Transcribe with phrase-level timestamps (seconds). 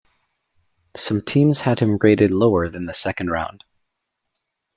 [0.97, 3.63] Some teams had him rated lower than the second round.